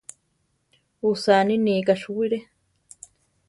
Usaninika 1.09 1.93
suwire. 2.01 2.39